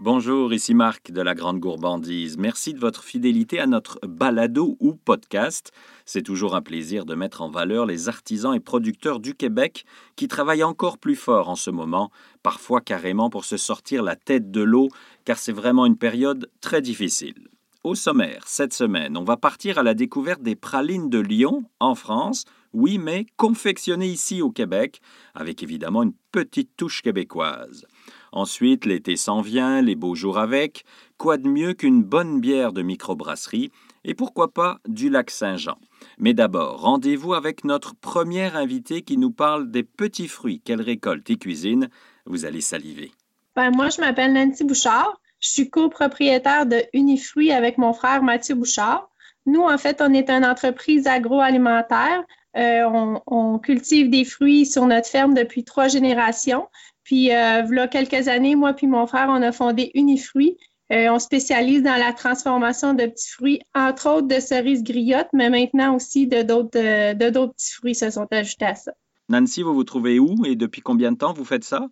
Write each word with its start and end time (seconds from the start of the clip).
Bonjour, 0.00 0.52
ici 0.52 0.74
Marc 0.74 1.10
de 1.10 1.20
la 1.20 1.34
Grande 1.34 1.58
Gourmandise. 1.58 2.38
Merci 2.38 2.72
de 2.72 2.78
votre 2.78 3.02
fidélité 3.02 3.58
à 3.58 3.66
notre 3.66 3.98
balado 4.06 4.76
ou 4.78 4.94
podcast. 4.94 5.72
C'est 6.04 6.22
toujours 6.22 6.54
un 6.54 6.62
plaisir 6.62 7.04
de 7.04 7.16
mettre 7.16 7.42
en 7.42 7.50
valeur 7.50 7.84
les 7.84 8.08
artisans 8.08 8.54
et 8.54 8.60
producteurs 8.60 9.18
du 9.18 9.34
Québec 9.34 9.84
qui 10.14 10.28
travaillent 10.28 10.62
encore 10.62 10.98
plus 10.98 11.16
fort 11.16 11.48
en 11.48 11.56
ce 11.56 11.72
moment, 11.72 12.12
parfois 12.44 12.80
carrément 12.80 13.28
pour 13.28 13.44
se 13.44 13.56
sortir 13.56 14.04
la 14.04 14.14
tête 14.14 14.52
de 14.52 14.62
l'eau, 14.62 14.88
car 15.24 15.36
c'est 15.36 15.50
vraiment 15.50 15.84
une 15.84 15.98
période 15.98 16.48
très 16.60 16.80
difficile. 16.80 17.48
Au 17.82 17.96
sommaire, 17.96 18.44
cette 18.46 18.74
semaine, 18.74 19.16
on 19.16 19.24
va 19.24 19.36
partir 19.36 19.78
à 19.78 19.82
la 19.82 19.94
découverte 19.94 20.42
des 20.42 20.54
pralines 20.54 21.10
de 21.10 21.18
Lyon, 21.18 21.64
en 21.80 21.96
France, 21.96 22.44
oui, 22.72 22.98
mais 22.98 23.26
confectionnées 23.36 24.06
ici 24.06 24.42
au 24.42 24.50
Québec, 24.50 25.00
avec 25.34 25.64
évidemment 25.64 26.04
une 26.04 26.14
petite 26.30 26.76
touche 26.76 27.02
québécoise. 27.02 27.84
Ensuite, 28.32 28.84
l'été 28.84 29.16
s'en 29.16 29.40
vient, 29.40 29.82
les 29.82 29.94
beaux 29.94 30.14
jours 30.14 30.38
avec. 30.38 30.84
Quoi 31.16 31.36
de 31.36 31.48
mieux 31.48 31.74
qu'une 31.74 32.02
bonne 32.02 32.40
bière 32.40 32.72
de 32.72 32.82
microbrasserie 32.82 33.70
et 34.04 34.14
pourquoi 34.14 34.52
pas 34.52 34.78
du 34.86 35.10
lac 35.10 35.30
Saint-Jean. 35.30 35.76
Mais 36.18 36.32
d'abord, 36.32 36.80
rendez-vous 36.80 37.34
avec 37.34 37.64
notre 37.64 37.94
première 37.94 38.56
invitée 38.56 39.02
qui 39.02 39.18
nous 39.18 39.30
parle 39.30 39.70
des 39.70 39.82
petits 39.82 40.28
fruits 40.28 40.60
qu'elle 40.60 40.80
récolte 40.80 41.28
et 41.30 41.36
cuisine. 41.36 41.88
Vous 42.24 42.44
allez 42.44 42.60
saliver. 42.60 43.12
Ben, 43.56 43.70
moi, 43.70 43.88
je 43.88 44.00
m'appelle 44.00 44.32
Nancy 44.32 44.64
Bouchard. 44.64 45.20
Je 45.40 45.50
suis 45.50 45.70
copropriétaire 45.70 46.66
de 46.66 46.82
Unifruits 46.92 47.52
avec 47.52 47.78
mon 47.78 47.92
frère 47.92 48.22
Mathieu 48.22 48.54
Bouchard. 48.54 49.08
Nous, 49.46 49.62
en 49.62 49.78
fait, 49.78 50.00
on 50.00 50.12
est 50.12 50.30
une 50.30 50.44
entreprise 50.44 51.06
agroalimentaire. 51.06 52.22
Euh, 52.56 53.18
on, 53.26 53.58
cultive 53.58 54.10
des 54.10 54.24
fruits 54.24 54.66
sur 54.66 54.86
notre 54.86 55.08
ferme 55.08 55.34
depuis 55.34 55.64
trois 55.64 55.88
générations. 55.88 56.68
Puis, 57.08 57.34
euh, 57.34 57.62
il 57.62 57.88
quelques 57.90 58.28
années, 58.28 58.54
moi 58.54 58.74
puis 58.74 58.86
mon 58.86 59.06
frère, 59.06 59.28
on 59.30 59.40
a 59.40 59.50
fondé 59.50 59.90
Unifruits. 59.94 60.58
Euh, 60.92 61.08
on 61.08 61.18
spécialise 61.18 61.82
dans 61.82 61.98
la 61.98 62.12
transformation 62.12 62.92
de 62.92 63.06
petits 63.06 63.30
fruits, 63.30 63.60
entre 63.74 64.10
autres 64.10 64.28
de 64.28 64.38
cerises 64.40 64.82
griottes, 64.82 65.30
mais 65.32 65.48
maintenant 65.48 65.96
aussi 65.96 66.26
de 66.26 66.42
d'autres, 66.42 66.78
euh, 66.78 67.14
de 67.14 67.30
d'autres 67.30 67.54
petits 67.54 67.72
fruits 67.72 67.94
se 67.94 68.10
sont 68.10 68.26
ajoutés 68.30 68.66
à 68.66 68.74
ça. 68.74 68.92
Nancy, 69.30 69.62
vous 69.62 69.72
vous 69.72 69.84
trouvez 69.84 70.18
où 70.18 70.44
et 70.44 70.54
depuis 70.54 70.82
combien 70.82 71.10
de 71.10 71.16
temps 71.16 71.32
vous 71.32 71.46
faites 71.46 71.64
ça? 71.64 71.86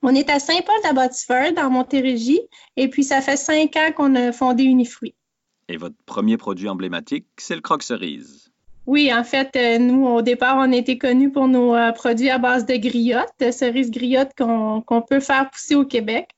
On 0.00 0.14
est 0.14 0.30
à 0.30 0.38
Saint-Paul-d'Abbotsford, 0.38 1.52
dans 1.54 1.68
Montérégie, 1.68 2.40
et 2.78 2.88
puis 2.88 3.04
ça 3.04 3.20
fait 3.20 3.36
cinq 3.36 3.76
ans 3.76 3.92
qu'on 3.94 4.14
a 4.14 4.32
fondé 4.32 4.64
Unifruits. 4.64 5.14
Et 5.68 5.76
votre 5.76 5.96
premier 6.06 6.38
produit 6.38 6.70
emblématique, 6.70 7.26
c'est 7.36 7.56
le 7.56 7.60
croque-cerise. 7.60 8.51
Oui, 8.86 9.12
en 9.14 9.22
fait, 9.22 9.54
euh, 9.54 9.78
nous, 9.78 10.06
au 10.06 10.22
départ, 10.22 10.56
on 10.58 10.72
était 10.72 10.98
connus 10.98 11.30
pour 11.30 11.46
nos 11.46 11.74
euh, 11.74 11.92
produits 11.92 12.30
à 12.30 12.38
base 12.38 12.66
de 12.66 12.74
griottes, 12.74 13.52
cerises 13.52 13.92
griottes 13.92 14.32
qu'on 14.36 15.02
peut 15.08 15.20
faire 15.20 15.48
pousser 15.50 15.76
au 15.76 15.84
Québec. 15.84 16.30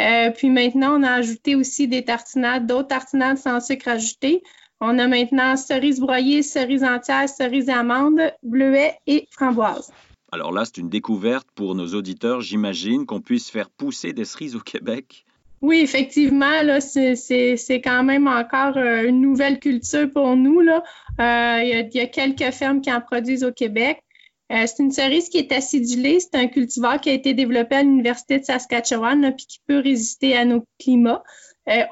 Euh, 0.00 0.30
puis 0.30 0.50
maintenant, 0.50 0.98
on 0.98 1.04
a 1.04 1.12
ajouté 1.12 1.54
aussi 1.54 1.86
des 1.86 2.04
tartinades, 2.04 2.66
d'autres 2.66 2.88
tartinades 2.88 3.38
sans 3.38 3.60
sucre 3.60 3.88
ajouté. 3.88 4.42
On 4.80 4.98
a 4.98 5.06
maintenant 5.06 5.56
cerises 5.56 6.00
broyées, 6.00 6.42
cerises 6.42 6.82
entières, 6.82 7.28
cerises 7.28 7.68
amandes, 7.68 8.32
bleuets 8.42 8.96
et 9.06 9.28
framboises. 9.30 9.92
Alors 10.32 10.50
là, 10.50 10.64
c'est 10.64 10.78
une 10.78 10.88
découverte 10.88 11.46
pour 11.54 11.76
nos 11.76 11.94
auditeurs, 11.94 12.40
j'imagine, 12.40 13.06
qu'on 13.06 13.20
puisse 13.20 13.48
faire 13.48 13.70
pousser 13.70 14.12
des 14.12 14.24
cerises 14.24 14.56
au 14.56 14.60
Québec. 14.60 15.24
Oui, 15.62 15.78
effectivement, 15.78 16.60
là, 16.62 16.80
c'est 16.80 17.80
quand 17.84 18.02
même 18.02 18.26
encore 18.26 18.76
euh, 18.76 19.06
une 19.06 19.20
nouvelle 19.20 19.60
culture 19.60 20.10
pour 20.10 20.34
nous. 20.34 20.60
Là. 20.60 20.82
Euh, 21.20 21.62
il, 21.62 21.88
y 21.94 22.00
a, 22.00 22.06
quelques 22.06 22.50
fermes 22.50 22.80
qui 22.80 22.92
en 22.92 23.00
produisent 23.00 23.44
au 23.44 23.52
Québec. 23.52 24.02
Euh, 24.50 24.64
c'est 24.66 24.82
une 24.82 24.90
cerise 24.90 25.28
qui 25.28 25.38
est 25.38 25.52
acidulée. 25.52 26.18
C'est 26.18 26.34
un 26.34 26.48
cultivar 26.48 27.00
qui 27.00 27.10
a 27.10 27.12
été 27.12 27.32
développé 27.32 27.76
à 27.76 27.82
l'Université 27.84 28.40
de 28.40 28.44
Saskatchewan, 28.44 29.32
puis 29.36 29.46
qui 29.46 29.60
peut 29.68 29.78
résister 29.78 30.36
à 30.36 30.44
nos 30.44 30.66
climats. 30.80 31.22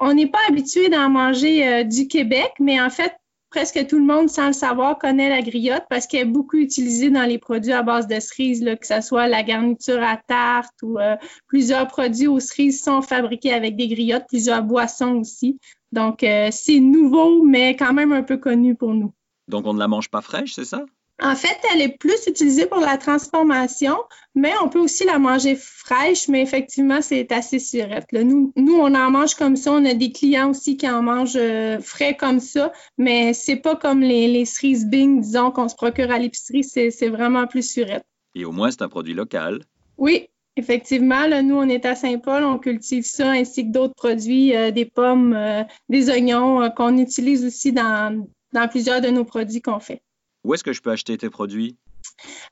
on 0.01 0.13
n'est 0.13 0.27
pas 0.27 0.41
habitué 0.49 0.89
d'en 0.89 1.09
manger 1.09 1.85
du 1.85 2.09
Québec, 2.09 2.51
mais 2.59 2.81
en 2.81 2.89
fait, 2.89 3.13
presque 3.51 3.85
tout 3.87 3.99
le 3.99 4.05
monde, 4.05 4.29
sans 4.29 4.47
le 4.47 4.53
savoir, 4.53 4.97
connaît 4.97 5.29
la 5.29 5.41
griotte 5.41 5.83
parce 5.89 6.07
qu'elle 6.07 6.21
est 6.21 6.25
beaucoup 6.25 6.57
utilisée 6.57 7.11
dans 7.11 7.25
les 7.25 7.37
produits 7.37 7.73
à 7.73 7.83
base 7.83 8.07
de 8.07 8.19
cerises, 8.19 8.65
que 8.79 8.87
ce 8.87 9.01
soit 9.01 9.27
la 9.27 9.43
garniture 9.43 10.01
à 10.01 10.17
tarte 10.17 10.81
ou 10.81 10.97
euh, 10.97 11.15
plusieurs 11.47 11.87
produits 11.87 12.27
aux 12.27 12.39
cerises 12.39 12.81
sont 12.81 13.01
fabriqués 13.01 13.53
avec 13.53 13.75
des 13.75 13.89
griottes, 13.89 14.25
plusieurs 14.27 14.63
boissons 14.63 15.17
aussi. 15.17 15.59
Donc, 15.91 16.23
euh, 16.23 16.47
c'est 16.51 16.79
nouveau, 16.79 17.43
mais 17.43 17.75
quand 17.75 17.93
même 17.93 18.13
un 18.13 18.23
peu 18.23 18.37
connu 18.37 18.75
pour 18.75 18.93
nous. 18.93 19.13
Donc, 19.49 19.67
on 19.67 19.73
ne 19.73 19.79
la 19.79 19.89
mange 19.89 20.09
pas 20.09 20.21
fraîche, 20.21 20.53
c'est 20.53 20.65
ça? 20.65 20.85
En 21.23 21.35
fait, 21.35 21.55
elle 21.71 21.81
est 21.81 21.97
plus 21.99 22.25
utilisée 22.25 22.65
pour 22.65 22.79
la 22.79 22.97
transformation, 22.97 23.95
mais 24.33 24.53
on 24.63 24.69
peut 24.69 24.79
aussi 24.79 25.05
la 25.05 25.19
manger 25.19 25.55
fraîche, 25.55 26.27
mais 26.27 26.41
effectivement, 26.41 26.99
c'est 27.03 27.31
assez 27.31 27.59
surette. 27.59 28.07
Nous, 28.11 28.51
nous, 28.55 28.73
on 28.73 28.95
en 28.95 29.11
mange 29.11 29.35
comme 29.35 29.55
ça. 29.55 29.71
On 29.71 29.85
a 29.85 29.93
des 29.93 30.11
clients 30.11 30.49
aussi 30.49 30.77
qui 30.77 30.89
en 30.89 31.03
mangent 31.03 31.37
euh, 31.37 31.79
frais 31.79 32.17
comme 32.17 32.39
ça, 32.39 32.73
mais 32.97 33.33
c'est 33.33 33.57
pas 33.57 33.75
comme 33.75 34.01
les, 34.01 34.27
les 34.27 34.45
cerises 34.45 34.87
Bing, 34.87 35.21
disons, 35.21 35.51
qu'on 35.51 35.69
se 35.69 35.75
procure 35.75 36.09
à 36.09 36.17
l'épicerie. 36.17 36.63
C'est 36.63 37.09
vraiment 37.09 37.45
plus 37.45 37.71
surette. 37.71 38.03
Et 38.33 38.43
au 38.43 38.51
moins, 38.51 38.71
c'est 38.71 38.81
un 38.81 38.89
produit 38.89 39.13
local. 39.13 39.61
Oui, 39.97 40.27
Effectivement, 40.57 41.27
là, 41.27 41.41
nous, 41.41 41.55
on 41.55 41.69
est 41.69 41.85
à 41.85 41.95
Saint-Paul, 41.95 42.43
on 42.43 42.59
cultive 42.59 43.05
ça 43.05 43.31
ainsi 43.31 43.65
que 43.65 43.71
d'autres 43.71 43.95
produits, 43.95 44.53
euh, 44.53 44.71
des 44.71 44.83
pommes, 44.83 45.33
euh, 45.33 45.63
des 45.87 46.09
oignons 46.09 46.69
qu'on 46.75 46.97
utilise 46.97 47.45
aussi 47.45 47.71
dans, 47.71 48.27
dans 48.51 48.67
plusieurs 48.67 48.99
de 48.99 49.07
nos 49.07 49.23
produits 49.23 49.61
qu'on 49.61 49.79
fait. 49.79 50.01
Où 50.43 50.53
est-ce 50.53 50.63
que 50.63 50.73
je 50.73 50.81
peux 50.81 50.91
acheter 50.91 51.17
tes 51.17 51.29
produits? 51.29 51.77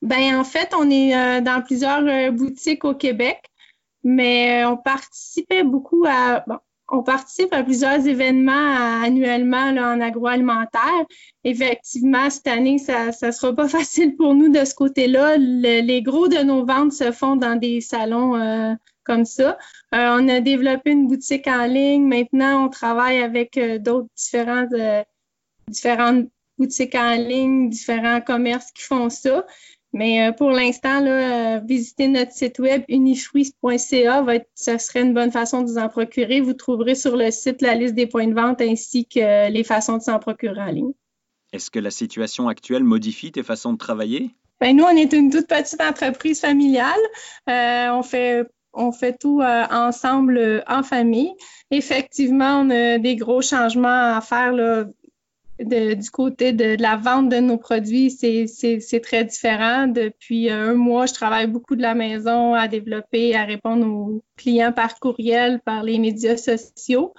Ben 0.01 0.39
en 0.39 0.43
fait, 0.43 0.73
on 0.77 0.89
est 0.89 1.15
euh, 1.15 1.41
dans 1.41 1.61
plusieurs 1.61 2.05
euh, 2.05 2.31
boutiques 2.31 2.85
au 2.85 2.93
Québec, 2.93 3.43
mais 4.03 4.63
euh, 4.63 4.69
on 4.69 4.77
participait 4.77 5.63
beaucoup 5.63 6.05
à 6.07 6.43
bon, 6.47 6.57
on 6.91 7.03
participe 7.03 7.53
à 7.53 7.63
plusieurs 7.63 8.07
événements 8.07 9.03
annuellement 9.03 9.71
là, 9.71 9.91
en 9.93 10.01
agroalimentaire. 10.01 11.05
Effectivement, 11.43 12.29
cette 12.29 12.47
année, 12.47 12.79
ça 12.79 13.07
ne 13.07 13.31
sera 13.31 13.53
pas 13.53 13.67
facile 13.67 14.15
pour 14.15 14.33
nous 14.33 14.49
de 14.49 14.65
ce 14.65 14.73
côté-là. 14.73 15.37
les 15.37 16.01
gros 16.01 16.27
de 16.27 16.37
nos 16.37 16.65
ventes 16.65 16.93
se 16.93 17.11
font 17.11 17.35
dans 17.35 17.55
des 17.55 17.79
salons 17.79 18.75
comme 19.03 19.25
ça. 19.25 19.59
on 19.91 20.27
a 20.27 20.39
développé 20.39 20.89
une 20.91 21.05
boutique 21.05 21.45
en 21.45 21.65
ligne. 21.67 22.07
Maintenant, 22.07 22.65
on 22.65 22.69
travaille 22.69 23.21
avec 23.21 23.59
d'autres 23.83 24.09
différentes, 24.15 24.73
différentes 25.67 26.27
boutiques 26.59 26.95
en 26.95 27.15
ligne, 27.15 27.69
différents 27.69 28.21
commerces 28.21 28.71
qui 28.71 28.83
font 28.83 29.09
ça. 29.09 29.45
Mais 29.91 30.27
euh, 30.27 30.31
pour 30.31 30.51
l'instant, 30.51 31.03
euh, 31.03 31.59
visiter 31.59 32.07
notre 32.07 32.31
site 32.31 32.59
web 32.59 32.83
unifruits.ca 32.87 34.23
ce 34.53 34.77
serait 34.77 35.01
une 35.01 35.13
bonne 35.13 35.31
façon 35.31 35.61
de 35.61 35.67
vous 35.67 35.77
en 35.77 35.89
procurer. 35.89 36.41
Vous 36.41 36.53
trouverez 36.53 36.95
sur 36.95 37.17
le 37.17 37.31
site 37.31 37.61
la 37.61 37.73
liste 37.73 37.95
des 37.95 38.05
points 38.05 38.27
de 38.27 38.35
vente 38.35 38.61
ainsi 38.61 39.05
que 39.05 39.49
les 39.49 39.63
façons 39.63 39.97
de 39.97 40.03
s'en 40.03 40.19
procurer 40.19 40.61
en 40.61 40.71
ligne. 40.71 40.91
Est-ce 41.51 41.71
que 41.71 41.79
la 41.79 41.89
situation 41.89 42.47
actuelle 42.47 42.83
modifie 42.83 43.31
tes 43.31 43.41
façons 43.41 43.73
de 43.73 43.79
travailler? 43.79 44.29
Ben, 44.61 44.75
nous, 44.75 44.83
on 44.83 44.95
est 44.95 45.13
une 45.13 45.31
toute 45.31 45.47
petite 45.47 45.81
entreprise 45.81 46.39
familiale. 46.39 46.99
Euh, 47.49 47.89
on 47.91 48.03
fait 48.03 48.45
on 48.71 48.91
fait 48.91 49.17
tout 49.17 49.41
ensemble 49.41 50.63
en 50.67 50.83
famille. 50.83 51.33
Effectivement, 51.71 52.59
on 52.59 52.69
a 52.69 52.99
des 52.99 53.15
gros 53.15 53.41
changements 53.41 54.15
à 54.15 54.21
faire 54.21 54.51
là, 54.51 54.85
du 55.59 56.09
côté 56.11 56.53
de, 56.53 56.81
la 56.81 56.95
vente 56.95 57.29
de 57.29 57.37
nos 57.37 57.57
produits, 57.57 58.11
c'est 58.11 59.01
très 59.01 59.25
différent. 59.25 59.87
Depuis 59.87 60.49
un 60.49 60.73
mois, 60.73 61.05
je 61.05 61.13
travaille 61.13 61.47
beaucoup 61.47 61.75
de 61.75 61.81
la 61.81 61.95
maison 61.95 62.53
à 62.53 62.67
développer, 62.67 63.35
à 63.35 63.43
répondre 63.43 63.85
aux 63.85 64.23
clients 64.37 64.71
par 64.71 64.99
courriel, 64.99 65.59
par 65.65 65.83
les 65.83 65.99
médias 65.99 66.37
sociaux. 66.37 67.13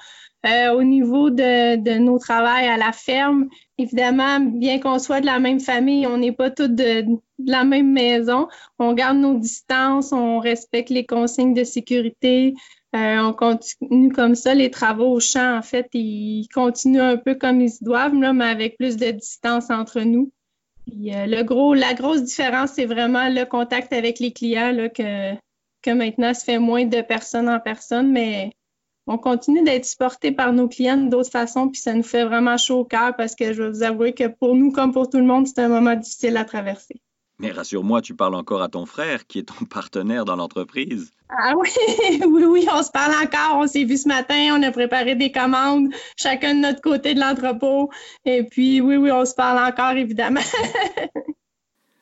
Euh, 0.46 0.72
au 0.72 0.82
niveau 0.82 1.28
de, 1.28 1.76
de, 1.76 1.98
nos 1.98 2.18
travails 2.18 2.66
à 2.66 2.78
la 2.78 2.92
ferme, 2.92 3.48
évidemment, 3.76 4.40
bien 4.40 4.80
qu'on 4.80 4.98
soit 4.98 5.20
de 5.20 5.26
la 5.26 5.38
même 5.38 5.60
famille, 5.60 6.06
on 6.06 6.16
n'est 6.16 6.32
pas 6.32 6.50
tous 6.50 6.68
de, 6.68 7.02
de, 7.02 7.18
la 7.44 7.64
même 7.64 7.92
maison. 7.92 8.48
On 8.78 8.94
garde 8.94 9.18
nos 9.18 9.38
distances, 9.38 10.12
on 10.12 10.38
respecte 10.38 10.88
les 10.88 11.04
consignes 11.04 11.52
de 11.52 11.64
sécurité. 11.64 12.54
Euh, 12.94 13.18
on 13.18 13.32
continue 13.32 14.12
comme 14.12 14.34
ça. 14.34 14.54
Les 14.54 14.70
travaux 14.70 15.12
au 15.12 15.20
champ, 15.20 15.56
en 15.56 15.62
fait, 15.62 15.88
ils 15.94 16.48
continuent 16.52 17.00
un 17.00 17.16
peu 17.16 17.34
comme 17.34 17.60
ils 17.60 17.72
doivent, 17.80 18.14
là, 18.14 18.32
mais 18.32 18.46
avec 18.46 18.76
plus 18.76 18.96
de 18.96 19.10
distance 19.10 19.70
entre 19.70 20.00
nous. 20.00 20.32
Euh, 20.88 21.26
le 21.26 21.42
gros, 21.42 21.74
la 21.74 21.94
grosse 21.94 22.22
différence, 22.22 22.72
c'est 22.72 22.86
vraiment 22.86 23.28
le 23.28 23.44
contact 23.44 23.92
avec 23.92 24.18
les 24.18 24.32
clients 24.32 24.72
là, 24.72 24.88
que, 24.88 25.34
que 25.82 25.90
maintenant 25.90 26.34
se 26.34 26.44
fait 26.44 26.58
moins 26.58 26.84
de 26.84 27.00
personne 27.00 27.48
en 27.48 27.60
personne, 27.60 28.10
mais 28.10 28.52
on 29.06 29.18
continue 29.18 29.62
d'être 29.62 29.84
supporté 29.84 30.32
par 30.32 30.52
nos 30.52 30.68
clients 30.68 30.96
d'autres 30.96 31.30
façons, 31.30 31.68
puis 31.68 31.80
ça 31.80 31.94
nous 31.94 32.02
fait 32.02 32.24
vraiment 32.24 32.56
chaud 32.56 32.80
au 32.80 32.84
cœur 32.84 33.14
parce 33.16 33.34
que 33.36 33.52
je 33.52 33.62
vais 33.62 33.70
vous 33.70 33.82
avouer 33.82 34.14
que 34.14 34.26
pour 34.26 34.56
nous, 34.56 34.72
comme 34.72 34.92
pour 34.92 35.08
tout 35.08 35.18
le 35.18 35.24
monde, 35.24 35.46
c'est 35.46 35.60
un 35.60 35.68
moment 35.68 35.94
difficile 35.94 36.36
à 36.36 36.44
traverser. 36.44 37.00
Mais 37.40 37.52
rassure-moi, 37.52 38.02
tu 38.02 38.14
parles 38.14 38.34
encore 38.34 38.60
à 38.60 38.68
ton 38.68 38.84
frère 38.84 39.26
qui 39.26 39.38
est 39.38 39.44
ton 39.44 39.64
partenaire 39.70 40.26
dans 40.26 40.36
l'entreprise. 40.36 41.10
Ah 41.30 41.54
oui, 41.56 41.68
oui, 42.26 42.44
oui, 42.44 42.66
on 42.70 42.82
se 42.82 42.90
parle 42.90 43.14
encore. 43.14 43.56
On 43.56 43.66
s'est 43.66 43.84
vu 43.84 43.96
ce 43.96 44.08
matin, 44.08 44.58
on 44.58 44.62
a 44.62 44.70
préparé 44.70 45.14
des 45.14 45.32
commandes, 45.32 45.88
chacun 46.16 46.54
de 46.54 46.60
notre 46.60 46.82
côté 46.82 47.14
de 47.14 47.20
l'entrepôt. 47.20 47.88
Et 48.26 48.44
puis, 48.44 48.80
oui, 48.80 48.96
oui, 48.96 49.10
on 49.10 49.24
se 49.24 49.34
parle 49.34 49.58
encore, 49.58 49.92
évidemment. 49.92 50.40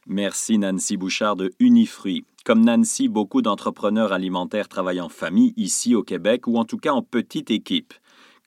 Merci 0.06 0.58
Nancy 0.58 0.96
Bouchard 0.96 1.36
de 1.36 1.52
Unifruit. 1.60 2.24
Comme 2.44 2.64
Nancy, 2.64 3.08
beaucoup 3.08 3.42
d'entrepreneurs 3.42 4.12
alimentaires 4.12 4.68
travaillent 4.68 5.02
en 5.02 5.10
famille 5.10 5.52
ici 5.56 5.94
au 5.94 6.02
Québec 6.02 6.46
ou 6.46 6.56
en 6.56 6.64
tout 6.64 6.78
cas 6.78 6.92
en 6.92 7.02
petite 7.02 7.50
équipe. 7.50 7.92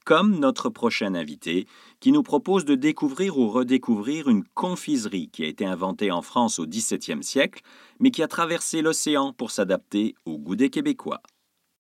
Comme 0.03 0.39
notre 0.39 0.69
prochain 0.69 1.13
invité 1.13 1.67
qui 1.99 2.11
nous 2.11 2.23
propose 2.23 2.65
de 2.65 2.73
découvrir 2.73 3.37
ou 3.37 3.49
redécouvrir 3.49 4.29
une 4.29 4.43
confiserie 4.55 5.29
qui 5.29 5.43
a 5.43 5.47
été 5.47 5.63
inventée 5.65 6.11
en 6.11 6.23
France 6.23 6.57
au 6.57 6.65
XVIIe 6.65 7.23
siècle 7.23 7.61
mais 7.99 8.09
qui 8.09 8.23
a 8.23 8.27
traversé 8.27 8.81
l'océan 8.81 9.31
pour 9.31 9.51
s'adapter 9.51 10.15
au 10.25 10.39
goût 10.39 10.55
des 10.55 10.71
Québécois. 10.71 11.21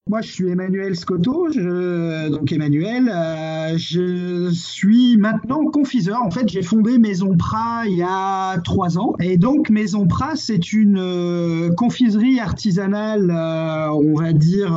Moi, 0.09 0.21
je 0.21 0.31
suis 0.31 0.49
Emmanuel 0.49 0.95
Scotto. 0.95 1.47
donc 1.51 2.51
Emmanuel, 2.51 3.07
euh, 3.07 3.77
je 3.77 4.49
suis 4.51 5.15
maintenant 5.15 5.65
confiseur. 5.65 6.23
En 6.23 6.31
fait, 6.31 6.49
j'ai 6.49 6.63
fondé 6.63 6.97
Maison 6.97 7.37
Prat 7.37 7.83
il 7.85 7.97
y 7.97 8.01
a 8.01 8.57
trois 8.61 8.97
ans. 8.97 9.13
Et 9.19 9.37
donc, 9.37 9.69
Maison 9.69 10.07
Prat, 10.07 10.35
c'est 10.35 10.73
une 10.73 10.97
euh, 10.97 11.69
confiserie 11.75 12.39
artisanale, 12.39 13.29
euh, 13.29 13.89
on 13.91 14.15
va 14.15 14.33
dire 14.33 14.75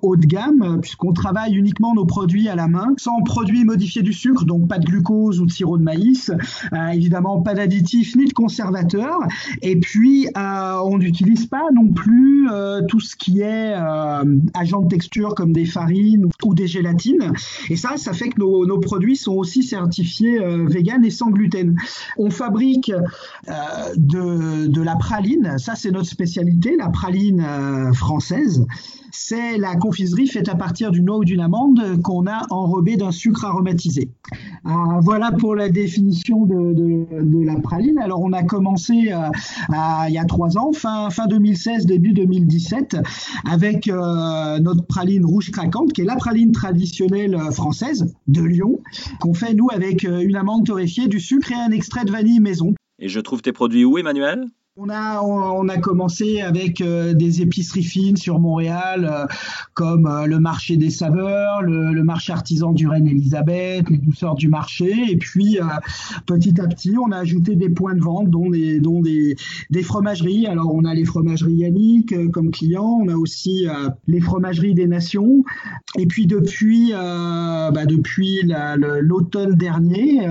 haut 0.00 0.16
de 0.16 0.24
gamme, 0.24 0.78
puisqu'on 0.80 1.12
travaille 1.12 1.54
uniquement 1.54 1.94
nos 1.94 2.06
produits 2.06 2.48
à 2.48 2.56
la 2.56 2.66
main, 2.66 2.94
sans 2.96 3.20
produits 3.20 3.66
modifiés 3.66 4.00
du 4.00 4.14
sucre, 4.14 4.46
donc 4.46 4.68
pas 4.68 4.78
de 4.78 4.86
glucose 4.86 5.38
ou 5.38 5.44
de 5.44 5.52
sirop 5.52 5.76
de 5.76 5.82
maïs, 5.82 6.30
évidemment 6.94 7.42
pas 7.42 7.52
d'additifs 7.52 8.16
ni 8.16 8.24
de 8.24 8.32
conservateurs. 8.32 9.18
Et 9.60 9.78
puis, 9.78 10.28
on 10.34 10.96
n'utilise 10.96 11.44
pas 11.44 11.66
non 11.74 11.88
plus 11.88 12.48
tout 12.88 13.00
ce 13.00 13.14
qui 13.16 13.42
est 13.42 13.74
agents 14.62 14.80
de 14.80 14.88
texture 14.88 15.34
comme 15.34 15.52
des 15.52 15.66
farines 15.66 16.26
ou 16.44 16.54
des 16.54 16.66
gélatines. 16.66 17.32
Et 17.68 17.76
ça, 17.76 17.96
ça 17.96 18.12
fait 18.12 18.28
que 18.28 18.38
nos, 18.38 18.78
produits 18.78 19.16
sont 19.16 19.34
aussi 19.34 19.62
certifiés 19.62 20.40
euh, 20.40 20.66
vegan 20.66 21.04
et 21.04 21.10
sans 21.10 21.30
gluten. 21.30 21.76
On 22.16 22.30
fabrique 22.30 22.90
euh, 22.90 23.52
de, 23.96 24.66
de, 24.66 24.82
la 24.82 24.96
praline, 24.96 25.58
ça 25.58 25.74
c'est 25.74 25.90
notre 25.90 26.08
spécialité, 26.08 26.76
la 26.76 26.88
praline 26.88 27.40
euh, 27.40 27.92
française 27.92 28.66
c'est 29.12 29.58
la 29.58 29.76
confiserie 29.76 30.26
faite 30.26 30.48
à 30.48 30.54
partir 30.54 30.90
d'une 30.90 31.04
noix 31.04 31.18
ou 31.18 31.24
d'une 31.24 31.40
amande 31.40 32.00
qu'on 32.02 32.26
a 32.26 32.46
enrobée 32.50 32.96
d'un 32.96 33.12
sucre 33.12 33.44
aromatisé. 33.44 34.08
Euh, 34.66 34.70
voilà 35.02 35.30
pour 35.32 35.54
la 35.54 35.68
définition 35.68 36.46
de, 36.46 37.44
la 37.44 37.56
praline. 37.60 37.98
Alors 37.98 38.22
on 38.22 38.32
a 38.32 38.42
commencé 38.42 39.12
euh, 39.12 39.28
il 40.08 40.14
y 40.14 40.18
a 40.18 40.24
trois 40.24 40.56
ans, 40.56 40.72
fin, 40.72 41.10
fin 41.10 41.26
2016, 41.26 41.86
début 41.86 42.14
2017, 42.14 42.96
avec 43.50 43.90
notre 44.60 44.84
praline 44.86 45.24
rouge 45.24 45.50
craquante, 45.50 45.92
qui 45.92 46.02
est 46.02 46.04
la 46.04 46.16
praline 46.16 46.52
traditionnelle 46.52 47.38
française 47.52 48.12
de 48.26 48.42
Lyon, 48.42 48.80
qu'on 49.20 49.34
fait 49.34 49.54
nous 49.54 49.68
avec 49.70 50.02
une 50.02 50.36
amande 50.36 50.66
torréfiée, 50.66 51.08
du 51.08 51.20
sucre 51.20 51.52
et 51.52 51.54
un 51.54 51.70
extrait 51.70 52.04
de 52.04 52.10
vanille 52.10 52.40
maison. 52.40 52.74
Et 52.98 53.08
je 53.08 53.20
trouve 53.20 53.42
tes 53.42 53.52
produits 53.52 53.84
où, 53.84 53.98
Emmanuel? 53.98 54.46
On 54.76 54.88
a, 54.88 55.20
on 55.20 55.68
a 55.68 55.76
commencé 55.76 56.40
avec 56.40 56.80
euh, 56.80 57.12
des 57.12 57.42
épiceries 57.42 57.82
fines 57.82 58.16
sur 58.16 58.38
Montréal, 58.38 59.04
euh, 59.04 59.26
comme 59.74 60.06
euh, 60.06 60.24
le 60.24 60.40
marché 60.40 60.78
des 60.78 60.88
saveurs, 60.88 61.60
le, 61.60 62.02
marché 62.02 62.32
artisan 62.32 62.72
du 62.72 62.88
Reine-Élisabeth, 62.88 63.90
les 63.90 63.98
douceurs 63.98 64.34
du 64.34 64.48
marché. 64.48 64.94
Et 65.10 65.16
puis, 65.16 65.58
petit 66.26 66.58
à 66.60 66.66
petit, 66.66 66.94
on 66.98 67.12
a 67.12 67.18
ajouté 67.18 67.54
des 67.54 67.68
points 67.68 67.94
de 67.94 68.00
vente, 68.00 68.30
dont 68.30 68.50
des, 68.50 68.80
dont 68.80 69.00
des, 69.00 69.36
des 69.70 69.82
fromageries. 69.82 70.46
Alors, 70.46 70.74
on 70.74 70.84
a 70.84 70.94
les 70.94 71.04
fromageries 71.04 71.52
Yannick 71.52 72.30
comme 72.32 72.50
clients, 72.50 72.98
on 73.02 73.08
a 73.08 73.14
aussi 73.14 73.66
les 74.08 74.20
fromageries 74.20 74.74
des 74.74 74.88
Nations. 74.88 75.44
Et 75.96 76.06
puis, 76.06 76.26
depuis, 76.26 76.92
bah, 76.92 77.86
depuis 77.86 78.42
l'automne 79.00 79.54
dernier, 79.54 80.28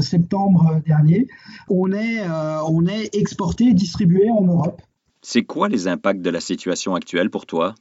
septembre 0.00 0.80
dernier, 0.86 1.26
on 1.68 1.92
est, 1.92 2.22
on 2.66 2.86
est 2.86 3.14
exporté 3.14 3.74
distribués 3.80 4.30
en 4.30 4.44
Europe. 4.44 4.80
C'est 5.22 5.42
quoi 5.42 5.68
les 5.68 5.88
impacts 5.88 6.22
de 6.22 6.30
la 6.30 6.40
situation 6.40 6.94
actuelle 6.94 7.30
pour 7.30 7.46
toi? 7.46 7.74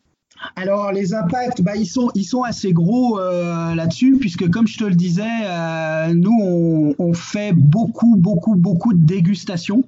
Alors 0.55 0.91
les 0.91 1.13
impacts, 1.13 1.61
bah, 1.61 1.75
ils, 1.75 1.85
sont, 1.85 2.11
ils 2.15 2.23
sont 2.23 2.43
assez 2.43 2.71
gros 2.71 3.19
euh, 3.19 3.75
là-dessus, 3.75 4.17
puisque 4.19 4.49
comme 4.49 4.67
je 4.67 4.77
te 4.77 4.85
le 4.85 4.95
disais, 4.95 5.23
euh, 5.43 6.13
nous, 6.13 6.37
on, 6.41 6.95
on, 6.97 7.13
fait 7.13 7.51
beaucoup, 7.53 8.15
beaucoup, 8.15 8.55
beaucoup 8.55 8.93
de 8.93 9.05
dégustations 9.05 9.83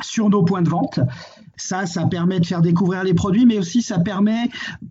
sur 0.00 0.30
nos 0.30 0.42
points 0.42 0.62
de 0.62 0.70
vente. 0.70 1.00
Ça, 1.56 1.86
ça 1.86 2.06
permet 2.06 2.40
de 2.40 2.46
faire 2.46 2.62
découvrir 2.62 3.04
les 3.04 3.14
produits, 3.14 3.46
mais 3.46 3.58
aussi 3.58 3.82
ça 3.82 3.98
permet, 3.98 4.48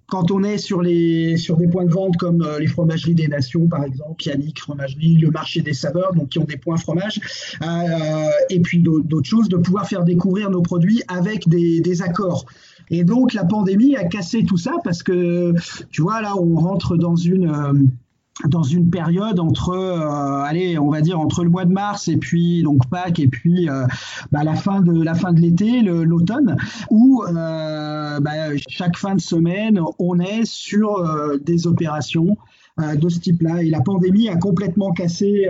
quand 0.08 0.32
on 0.32 0.44
est 0.44 0.58
sur, 0.58 0.82
les, 0.82 1.36
sur 1.38 1.58
des 1.58 1.68
points 1.68 1.86
de 1.86 1.92
vente 1.92 2.16
comme 2.18 2.42
euh, 2.44 2.60
les 2.60 2.68
fromageries 2.68 3.16
des 3.16 3.28
Nations, 3.28 3.68
par 3.68 3.84
exemple, 3.84 4.24
Yannick 4.24 4.60
Fromagerie, 4.60 5.16
le 5.16 5.32
marché 5.32 5.62
des 5.62 5.74
saveurs, 5.74 6.14
donc 6.14 6.30
qui 6.30 6.40
ont 6.40 6.46
des 6.46 6.58
points 6.58 6.78
fromage, 6.78 7.20
euh, 7.64 8.30
et 8.50 8.60
puis 8.60 8.80
d'autres 8.82 9.28
choses, 9.28 9.50
de 9.50 9.58
pouvoir 9.58 9.88
faire 9.88 10.04
découvrir 10.04 10.50
nos 10.50 10.62
produits 10.62 11.02
avec 11.08 11.50
des, 11.50 11.82
des 11.82 12.02
accords. 12.02 12.46
Et 12.90 13.04
donc 13.04 13.34
la 13.34 13.46
pandémie 13.46 13.96
a 13.96 14.04
cassé 14.04 14.44
tout 14.44 14.58
ça 14.58 14.74
parce 14.84 15.02
que, 15.02 15.54
tu 15.92 16.02
vois, 16.02 16.22
là, 16.22 16.36
on 16.38 16.56
rentre 16.56 16.98
dans 16.98 17.16
une... 17.16 17.92
Euh, 18.44 18.48
dans 18.48 18.64
une 18.64 18.90
période 18.90 19.40
entre, 19.40 19.70
euh, 19.70 20.44
allez, 20.44 20.78
on 20.78 20.90
va 20.90 21.02
dire 21.02 21.20
entre 21.20 21.44
le 21.44 21.50
mois 21.50 21.66
de 21.66 21.72
mars 21.72 22.08
et 22.08 22.18
puis 22.18 22.64
donc 22.64 22.88
Pâques 22.90 23.20
et 23.20 23.28
puis 23.28 23.70
euh, 23.70 23.86
bah, 24.32 24.44
la 24.44 24.56
fin 24.56 24.82
de 24.82 25.04
la 25.04 25.14
fin 25.14 25.34
de 25.34 25.40
l'été, 25.40 25.82
l'automne, 25.82 26.56
où 26.90 27.24
euh, 27.24 28.20
bah, 28.20 28.58
chaque 28.70 28.98
fin 28.98 29.16
de 29.16 29.22
semaine 29.22 29.80
on 30.00 30.20
est 30.20 30.46
sur 30.46 31.04
des 31.44 31.68
opérations 31.68 32.38
de 32.78 33.10
ce 33.10 33.20
type-là. 33.20 33.62
Et 33.64 33.70
la 33.70 33.82
pandémie 33.82 34.30
a 34.30 34.36
complètement 34.36 34.92
cassé 34.92 35.48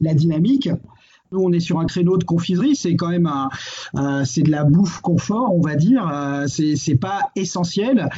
la 0.00 0.14
dynamique. 0.14 0.68
Nous, 1.32 1.40
on 1.40 1.52
est 1.52 1.60
sur 1.60 1.78
un 1.78 1.86
créneau 1.86 2.18
de 2.18 2.24
confiserie, 2.24 2.76
c'est 2.76 2.94
quand 2.94 3.08
même 3.08 3.26
un, 3.26 4.24
c'est 4.24 4.42
de 4.42 4.50
la 4.50 4.64
bouffe 4.64 5.00
confort, 5.00 5.54
on 5.54 5.60
va 5.60 5.76
dire. 5.76 6.08
Euh, 6.12 6.46
c'est, 6.46 6.76
c'est 6.76 6.96
pas 6.96 7.20
essentiel. 7.36 8.08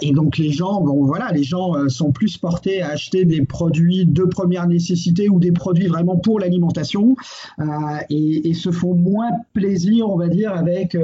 Et 0.00 0.12
donc 0.12 0.38
les 0.38 0.50
gens, 0.50 0.80
bon 0.80 1.04
voilà, 1.04 1.32
les 1.32 1.42
gens 1.42 1.74
euh, 1.74 1.88
sont 1.88 2.12
plus 2.12 2.36
portés 2.38 2.82
à 2.82 2.90
acheter 2.90 3.24
des 3.24 3.44
produits 3.44 4.06
de 4.06 4.24
première 4.24 4.66
nécessité 4.66 5.28
ou 5.28 5.38
des 5.38 5.52
produits 5.52 5.86
vraiment 5.86 6.16
pour 6.16 6.40
l'alimentation 6.40 7.16
euh, 7.58 7.64
et, 8.08 8.54
se 8.60 8.70
font 8.70 8.94
moins 8.94 9.30
plaisir, 9.54 10.10
on 10.10 10.18
va 10.18 10.28
dire, 10.28 10.52
avec 10.52 10.94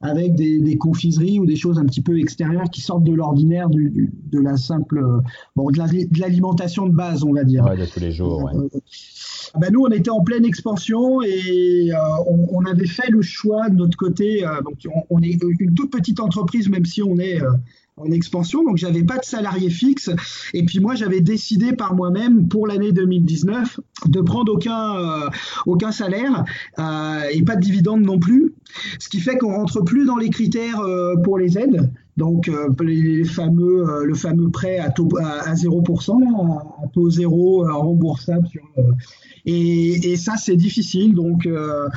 avec 0.00 0.34
des, 0.36 0.76
confiseries 0.76 1.40
ou 1.40 1.46
des 1.46 1.56
choses 1.56 1.78
un 1.78 1.86
petit 1.86 2.02
peu 2.02 2.20
extérieures 2.20 2.70
qui 2.70 2.82
sortent 2.82 3.02
de 3.02 3.12
l'ordinaire 3.12 3.68
du, 3.68 4.12
de 4.30 4.38
la 4.38 4.56
simple, 4.56 5.02
bon, 5.56 5.70
de, 5.70 5.78
l'alimentation 6.20 6.86
de 6.86 6.94
base, 6.94 7.24
on 7.24 7.32
va 7.32 7.42
dire. 7.42 7.64
Ouais, 7.64 7.76
de 7.76 7.86
tous 7.86 8.00
les 8.00 8.12
jours. 8.12 8.44
Ouais. 8.44 8.80
Ben, 9.58 9.72
nous, 9.72 9.82
on 9.82 9.90
était 9.90 10.10
en 10.10 10.22
pleine 10.22 10.44
expansion 10.44 11.22
et 11.22 11.92
euh, 11.92 11.98
on, 12.26 12.64
avait 12.64 12.86
fait 12.86 13.08
le 13.10 13.22
choix 13.22 13.68
de 13.68 13.76
notre 13.76 13.96
côté. 13.96 14.44
Euh, 14.44 14.60
donc, 14.62 14.78
on, 15.10 15.20
est 15.22 15.38
une 15.60 15.74
toute 15.74 15.92
petite 15.92 16.18
entreprise, 16.18 16.68
même 16.68 16.84
si 16.84 17.02
on 17.02 17.18
est 17.18 17.40
euh, 17.40 17.50
en 17.96 18.10
expansion, 18.10 18.64
donc 18.64 18.76
j'avais 18.78 19.04
pas 19.04 19.18
de 19.18 19.24
salarié 19.24 19.70
fixe. 19.70 20.10
Et 20.54 20.64
puis 20.64 20.80
moi, 20.80 20.96
j'avais 20.96 21.20
décidé 21.20 21.72
par 21.72 21.94
moi-même 21.94 22.48
pour 22.48 22.66
l'année 22.66 22.90
2019 22.90 23.78
de 24.06 24.20
prendre 24.20 24.52
aucun 24.52 25.30
aucun 25.64 25.92
salaire 25.92 26.44
et 27.30 27.42
pas 27.44 27.54
de 27.54 27.60
dividendes 27.60 28.02
non 28.02 28.18
plus. 28.18 28.52
Ce 28.98 29.08
qui 29.08 29.20
fait 29.20 29.38
qu'on 29.38 29.54
rentre 29.54 29.82
plus 29.82 30.06
dans 30.06 30.16
les 30.16 30.30
critères 30.30 30.82
pour 31.22 31.38
les 31.38 31.56
aides. 31.56 31.92
Donc 32.16 32.50
les, 32.80 33.24
fameux 33.24 34.04
le 34.04 34.14
fameux 34.14 34.50
prêt 34.50 34.78
à 34.78 34.90
taux 34.90 35.08
à, 35.20 35.52
0%, 35.54 36.82
à, 36.82 36.86
taux 36.92 37.10
zéro 37.10 37.64
remboursable 37.64 38.46
sur 38.46 38.62
et, 39.46 40.16
ça, 40.16 40.34
c'est 40.36 40.56
difficile. 40.56 41.14
Donc, 41.14 41.46
euh, 41.46 41.88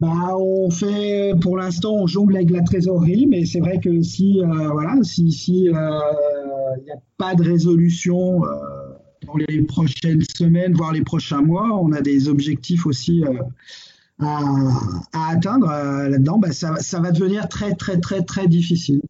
bah, 0.00 0.36
on 0.36 0.70
fait, 0.70 1.34
pour 1.40 1.56
l'instant, 1.56 1.94
on 1.94 2.06
jongle 2.06 2.36
avec 2.36 2.50
la 2.50 2.62
trésorerie, 2.62 3.26
mais 3.28 3.44
c'est 3.44 3.60
vrai 3.60 3.78
que 3.80 4.02
si, 4.02 4.40
euh, 4.40 4.68
voilà, 4.70 4.96
si, 5.02 5.28
il 5.48 5.68
euh, 5.68 5.72
n'y 6.84 6.90
a 6.90 7.00
pas 7.16 7.34
de 7.34 7.42
résolution 7.42 8.40
dans 9.26 9.36
les 9.48 9.62
prochaines 9.62 10.22
semaines, 10.36 10.74
voire 10.74 10.92
les 10.92 11.02
prochains 11.02 11.42
mois, 11.42 11.78
on 11.80 11.92
a 11.92 12.00
des 12.00 12.28
objectifs 12.28 12.86
aussi. 12.86 13.22
À, 14.20 14.38
à, 15.12 15.30
atteindre 15.32 15.66
là-dedans, 15.66 16.38
bah, 16.38 16.52
ça, 16.52 16.76
ça 16.76 17.00
va 17.00 17.10
devenir 17.10 17.48
très 17.48 17.74
très 17.74 17.98
très 17.98 18.22
très 18.22 18.46
difficile. 18.46 19.00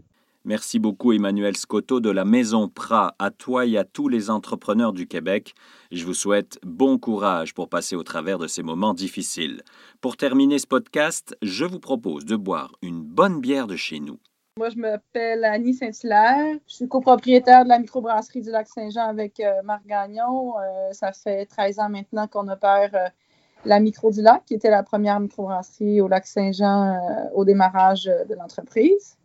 Merci 0.46 0.78
beaucoup 0.78 1.14
Emmanuel 1.14 1.56
Scotto 1.56 2.00
de 2.00 2.10
la 2.10 2.26
Maison 2.26 2.68
Prat, 2.68 3.14
à 3.18 3.30
toi 3.30 3.64
et 3.64 3.78
à 3.78 3.84
tous 3.84 4.08
les 4.08 4.28
entrepreneurs 4.28 4.92
du 4.92 5.06
Québec. 5.06 5.54
Je 5.90 6.04
vous 6.04 6.12
souhaite 6.12 6.58
bon 6.62 6.98
courage 6.98 7.54
pour 7.54 7.70
passer 7.70 7.96
au 7.96 8.02
travers 8.02 8.36
de 8.36 8.46
ces 8.46 8.62
moments 8.62 8.92
difficiles. 8.92 9.62
Pour 10.02 10.18
terminer 10.18 10.58
ce 10.58 10.66
podcast, 10.66 11.34
je 11.40 11.64
vous 11.64 11.80
propose 11.80 12.26
de 12.26 12.36
boire 12.36 12.72
une 12.82 13.02
bonne 13.02 13.40
bière 13.40 13.66
de 13.66 13.76
chez 13.76 14.00
nous. 14.00 14.18
Moi, 14.58 14.68
je 14.68 14.76
m'appelle 14.76 15.46
Annie 15.46 15.72
Saint-Hilaire. 15.72 16.58
Je 16.68 16.74
suis 16.74 16.88
copropriétaire 16.88 17.64
de 17.64 17.70
la 17.70 17.78
microbrasserie 17.78 18.42
du 18.42 18.50
Lac-Saint-Jean 18.50 19.08
avec 19.08 19.40
euh, 19.40 19.62
Marc 19.64 19.86
Gagnon. 19.86 20.58
Euh, 20.58 20.92
ça 20.92 21.12
fait 21.12 21.46
13 21.46 21.78
ans 21.78 21.88
maintenant 21.88 22.28
qu'on 22.28 22.48
opère 22.48 22.90
euh, 22.92 23.08
la 23.64 23.80
Micro 23.80 24.10
du 24.10 24.20
Lac, 24.20 24.44
qui 24.44 24.52
était 24.52 24.70
la 24.70 24.82
première 24.82 25.20
microbrasserie 25.20 26.02
au 26.02 26.08
Lac-Saint-Jean 26.08 27.00
au 27.32 27.46
démarrage 27.46 28.04
de 28.04 28.34
l'entreprise. 28.34 29.16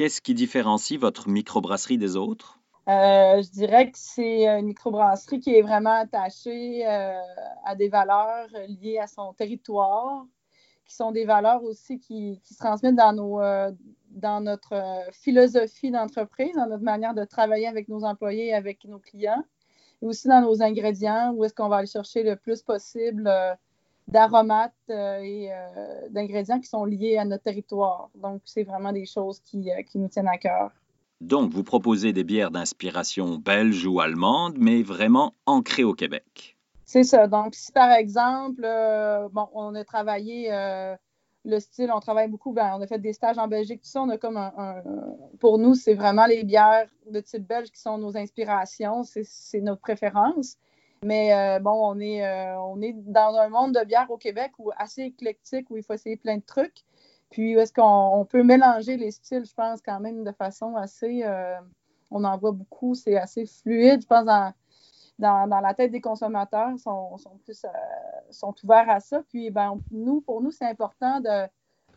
Qu'est-ce 0.00 0.22
qui 0.22 0.32
différencie 0.32 0.98
votre 0.98 1.28
microbrasserie 1.28 1.98
des 1.98 2.16
autres? 2.16 2.58
Euh, 2.88 3.42
je 3.42 3.50
dirais 3.50 3.90
que 3.90 3.98
c'est 3.98 4.46
une 4.46 4.64
microbrasserie 4.64 5.40
qui 5.40 5.54
est 5.54 5.60
vraiment 5.60 5.92
attachée 5.92 6.88
euh, 6.88 7.20
à 7.66 7.76
des 7.76 7.90
valeurs 7.90 8.48
liées 8.66 8.96
à 8.96 9.06
son 9.06 9.34
territoire, 9.34 10.24
qui 10.86 10.94
sont 10.94 11.12
des 11.12 11.26
valeurs 11.26 11.62
aussi 11.64 11.98
qui, 11.98 12.40
se 12.44 12.56
transmettent 12.56 12.96
dans, 12.96 13.42
euh, 13.42 13.70
notre 14.40 15.04
philosophie 15.12 15.90
d'entreprise, 15.90 16.54
dans 16.54 16.66
notre 16.66 16.82
manière 16.82 17.12
de 17.12 17.26
travailler 17.26 17.66
avec 17.66 17.88
nos 17.88 18.02
employés 18.02 18.54
avec 18.54 18.86
nos 18.86 19.00
clients, 19.00 19.44
et 20.00 20.06
aussi 20.06 20.28
dans 20.28 20.40
nos 20.40 20.62
ingrédients, 20.62 21.34
où 21.34 21.44
est-ce 21.44 21.52
qu'on 21.52 21.68
va 21.68 21.76
aller 21.76 21.86
chercher 21.86 22.22
le 22.22 22.36
plus 22.36 22.62
possible 22.62 23.30
d'aromates 24.10 24.72
et 24.88 25.50
d'ingrédients 26.10 26.60
qui 26.60 26.68
sont 26.68 26.84
liés 26.84 27.16
à 27.16 27.24
notre 27.24 27.44
territoire. 27.44 28.10
Donc, 28.14 28.42
c'est 28.44 28.64
vraiment 28.64 28.92
des 28.92 29.06
choses 29.06 29.40
qui, 29.40 29.70
qui 29.90 29.98
nous 29.98 30.08
tiennent 30.08 30.28
à 30.28 30.38
cœur. 30.38 30.70
Donc, 31.20 31.52
vous 31.52 31.62
proposez 31.62 32.12
des 32.12 32.24
bières 32.24 32.50
d'inspiration 32.50 33.36
belge 33.36 33.84
ou 33.86 34.00
allemande, 34.00 34.56
mais 34.58 34.82
vraiment 34.82 35.34
ancrées 35.44 35.84
au 35.84 35.92
Québec. 35.92 36.56
C'est 36.86 37.04
ça. 37.04 37.28
Donc, 37.28 37.54
si 37.54 37.70
par 37.72 37.92
exemple, 37.92 38.62
euh, 38.64 39.28
bon, 39.30 39.46
on 39.52 39.74
a 39.74 39.84
travaillé 39.84 40.50
euh, 40.50 40.96
le 41.44 41.60
style, 41.60 41.90
on 41.94 42.00
travaille 42.00 42.28
beaucoup, 42.28 42.52
ben, 42.52 42.74
on 42.76 42.80
a 42.80 42.86
fait 42.86 42.98
des 42.98 43.12
stages 43.12 43.38
en 43.38 43.48
Belgique, 43.48 43.82
tout 43.82 43.88
ça, 43.88 44.02
on 44.02 44.08
a 44.08 44.16
comme 44.16 44.38
un, 44.38 44.82
pour 45.38 45.58
nous, 45.58 45.74
c'est 45.74 45.94
vraiment 45.94 46.26
les 46.26 46.42
bières 46.42 46.88
de 47.08 47.20
type 47.20 47.46
belge 47.46 47.70
qui 47.70 47.80
sont 47.80 47.98
nos 47.98 48.16
inspirations, 48.16 49.04
c'est 49.04 49.60
notre 49.60 49.80
préférence. 49.80 50.56
Mais 51.04 51.32
euh, 51.32 51.58
bon, 51.60 51.72
on 51.72 51.98
est, 52.00 52.22
on 52.58 52.80
est 52.82 52.92
dans 52.92 53.34
un 53.36 53.48
monde 53.48 53.74
de 53.74 53.84
bières 53.84 54.10
au 54.10 54.18
Québec 54.18 54.52
où 54.58 54.70
assez 54.76 55.02
éclectique, 55.02 55.70
où 55.70 55.76
il 55.76 55.82
faut 55.82 55.94
essayer 55.94 56.16
plein 56.16 56.36
de 56.36 56.42
trucs. 56.42 56.84
Puis, 57.30 57.52
est-ce 57.52 57.72
qu'on 57.72 58.26
peut 58.28 58.42
mélanger 58.42 58.96
les 58.96 59.10
styles, 59.10 59.44
je 59.46 59.54
pense, 59.54 59.80
quand 59.80 60.00
même 60.00 60.24
de 60.24 60.32
façon 60.32 60.76
assez. 60.76 61.24
on 62.10 62.24
en 62.24 62.36
voit 62.38 62.52
beaucoup, 62.52 62.94
c'est 62.94 63.16
assez 63.16 63.46
fluide. 63.46 64.02
Je 64.02 64.06
pense, 64.06 64.24
dans, 64.24 65.46
dans, 65.46 65.60
la 65.60 65.74
tête 65.74 65.92
des 65.92 66.00
consommateurs 66.00 66.78
sont, 66.78 67.16
sont 67.18 67.36
plus 67.44 67.64
euh, 67.64 67.68
sont 68.30 68.54
ouverts 68.64 68.88
à 68.90 69.00
ça. 69.00 69.22
Puis 69.28 69.50
ben, 69.50 69.78
nous, 69.90 70.20
pour 70.22 70.40
nous, 70.40 70.50
c'est 70.50 70.66
important 70.66 71.20
de, 71.20 71.46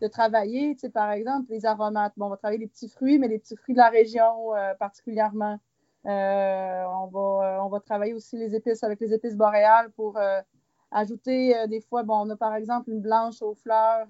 de 0.02 0.08
travailler, 0.08 0.76
par 0.94 1.12
exemple, 1.12 1.50
les 1.50 1.66
aromates. 1.66 2.14
Bon, 2.18 2.28
on 2.28 2.30
va 2.30 2.38
travailler 2.38 2.60
les 2.60 2.68
petits 2.68 2.90
fruits, 2.90 3.18
mais 3.18 3.28
les 3.28 3.40
petits 3.40 3.56
fruits 3.56 3.74
de 3.74 3.80
la 3.80 3.90
région 3.90 4.56
euh, 4.56 4.74
particulièrement. 4.76 5.58
Euh, 6.06 6.84
on, 6.86 7.08
va, 7.08 7.64
on 7.64 7.70
va 7.70 7.80
travailler 7.80 8.14
aussi 8.14 8.38
les 8.38 8.56
épices 8.56 8.84
avec 8.84 9.00
les 9.00 9.14
épices 9.14 9.36
boréales 9.36 9.92
pour 9.92 10.20
ajouter 10.92 11.56
des 11.68 11.82
fois, 11.82 12.04
bon, 12.04 12.26
on 12.26 12.30
a 12.30 12.36
par 12.36 12.56
exemple 12.56 12.92
une 12.92 13.02
blanche 13.02 13.42
aux 13.42 13.56
fleurs 13.56 14.08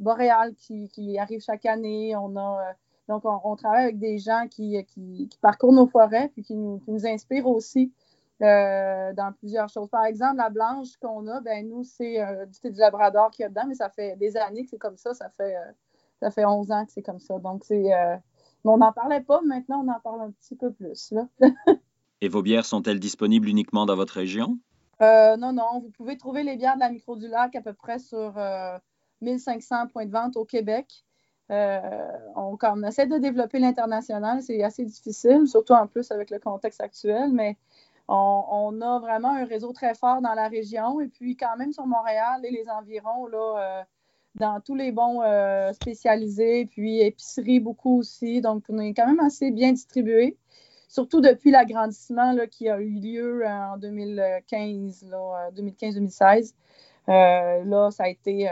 boréales 0.00 0.54
qui, 0.54 0.88
qui, 0.88 1.18
arrive 1.18 1.40
chaque 1.40 1.66
année. 1.66 2.14
On 2.16 2.36
a 2.36 2.74
donc, 3.08 3.22
on, 3.24 3.56
travaille 3.56 3.84
avec 3.84 3.98
des 3.98 4.18
gens 4.18 4.46
qui, 4.50 4.84
qui, 4.84 5.30
parcourent 5.40 5.72
nos 5.72 5.86
forêts 5.86 6.28
puis 6.28 6.42
qui 6.42 6.54
nous, 6.54 7.06
inspirent 7.06 7.46
aussi. 7.46 7.92
Euh, 8.40 9.12
dans 9.14 9.32
plusieurs 9.32 9.68
choses. 9.68 9.88
Par 9.88 10.04
exemple, 10.04 10.36
la 10.36 10.48
blanche 10.48 10.96
qu'on 11.02 11.26
a, 11.26 11.40
ben 11.40 11.68
nous, 11.68 11.82
c'est 11.82 12.20
euh, 12.20 12.46
du 12.46 12.70
Labrador 12.78 13.32
qu'il 13.32 13.42
y 13.42 13.46
a 13.46 13.48
dedans, 13.48 13.64
mais 13.66 13.74
ça 13.74 13.88
fait 13.88 14.14
des 14.14 14.36
années 14.36 14.62
que 14.62 14.70
c'est 14.70 14.78
comme 14.78 14.96
ça. 14.96 15.12
Ça 15.12 15.28
fait, 15.30 15.56
euh, 15.56 15.72
ça 16.22 16.30
fait 16.30 16.44
11 16.44 16.70
ans 16.70 16.86
que 16.86 16.92
c'est 16.92 17.02
comme 17.02 17.18
ça. 17.18 17.36
Donc, 17.40 17.64
c'est. 17.64 17.90
On 18.64 18.78
n'en 18.78 18.92
parlait 18.92 19.20
pas, 19.20 19.40
maintenant, 19.42 19.84
on 19.84 19.90
en 19.90 20.00
parle 20.00 20.22
un 20.22 20.30
petit 20.30 20.56
peu 20.56 20.72
plus. 20.72 21.12
Là. 21.12 21.28
Et 22.20 22.28
vos 22.28 22.42
bières 22.42 22.64
sont-elles 22.64 23.00
disponibles 23.00 23.48
uniquement 23.48 23.86
dans 23.86 23.96
votre 23.96 24.14
région? 24.14 24.58
non, 25.00 25.52
non. 25.52 25.80
Vous 25.80 25.90
pouvez 25.90 26.16
trouver 26.16 26.42
les 26.42 26.56
bières 26.56 26.74
de 26.74 26.80
la 26.80 26.90
Micro 26.90 27.14
du 27.14 27.28
Lac 27.28 27.54
à 27.54 27.62
peu 27.62 27.72
près 27.72 28.00
sur 28.00 28.34
1500 29.20 29.86
points 29.86 30.06
de 30.06 30.10
vente 30.10 30.36
au 30.36 30.44
Québec. 30.44 31.04
on, 31.48 32.58
on, 32.60 32.82
essaie 32.82 33.06
de 33.06 33.18
développer 33.18 33.60
l'international, 33.60 34.42
c'est 34.42 34.62
assez 34.64 34.84
difficile, 34.84 35.46
surtout 35.46 35.74
en 35.74 35.86
plus 35.86 36.10
avec 36.10 36.30
le 36.30 36.40
contexte 36.40 36.80
actuel, 36.80 37.30
mais 37.32 37.56
on, 38.08 38.80
a 38.80 38.98
vraiment 38.98 39.34
un 39.34 39.44
réseau 39.44 39.72
très 39.72 39.94
fort 39.94 40.22
dans 40.22 40.34
la 40.34 40.48
région 40.48 41.00
et 41.00 41.08
puis 41.08 41.36
quand 41.36 41.56
même 41.56 41.72
sur 41.72 41.86
Montréal 41.86 42.40
et 42.44 42.50
les 42.50 42.68
environs, 42.68 43.26
là, 43.26 43.56
euh, 43.58 43.84
dans 44.38 44.60
tous 44.60 44.74
les 44.74 44.92
bons 44.92 45.22
euh, 45.22 45.72
spécialisés, 45.72 46.66
puis 46.66 47.00
épicerie 47.00 47.60
beaucoup 47.60 47.98
aussi. 47.98 48.40
Donc, 48.40 48.64
on 48.68 48.78
est 48.78 48.94
quand 48.94 49.06
même 49.06 49.20
assez 49.20 49.50
bien 49.50 49.72
distribué, 49.72 50.36
surtout 50.88 51.20
depuis 51.20 51.50
l'agrandissement 51.50 52.36
qui 52.50 52.68
a 52.68 52.80
eu 52.80 52.90
lieu 52.90 53.46
en 53.46 53.76
2015, 53.78 55.06
2015-2016. 55.54 56.54
Euh, 57.08 57.64
là, 57.64 57.90
ça 57.90 58.04
a 58.04 58.08
été 58.08 58.48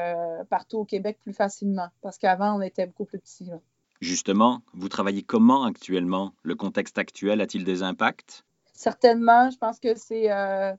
partout 0.48 0.78
au 0.78 0.84
Québec 0.84 1.18
plus 1.22 1.34
facilement 1.34 1.88
parce 2.02 2.18
qu'avant, 2.18 2.56
on 2.56 2.62
était 2.62 2.86
beaucoup 2.86 3.04
plus 3.04 3.18
petits. 3.18 3.50
Justement, 4.00 4.62
vous 4.74 4.88
travaillez 4.88 5.22
comment 5.22 5.64
actuellement? 5.64 6.32
Le 6.42 6.54
contexte 6.54 6.98
actuel 6.98 7.40
a-t-il 7.40 7.64
des 7.64 7.82
impacts? 7.82 8.44
certainement, 8.76 9.50
je 9.50 9.58
pense 9.58 9.80
que 9.80 9.96
c'est. 9.96 10.30
Euh, 10.30 10.72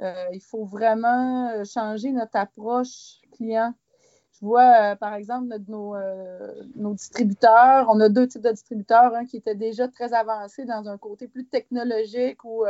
euh, 0.00 0.26
il 0.32 0.42
faut 0.42 0.64
vraiment 0.64 1.64
changer 1.64 2.12
notre 2.12 2.36
approche 2.36 3.20
client. 3.32 3.74
Je 4.40 4.46
vois, 4.46 4.92
euh, 4.92 4.96
par 4.96 5.14
exemple, 5.14 5.48
nos, 5.68 5.96
nos, 6.76 6.94
distributeurs. 6.94 7.88
On 7.90 7.98
a 8.00 8.08
deux 8.08 8.28
types 8.28 8.42
de 8.42 8.50
distributeurs, 8.50 9.14
un 9.14 9.24
qui 9.24 9.38
était 9.38 9.54
déjà 9.54 9.88
très 9.88 10.12
avancé 10.14 10.64
dans 10.64 10.88
un 10.88 10.98
côté 10.98 11.28
plus 11.28 11.44
technologique 11.44 12.44
où 12.44 12.64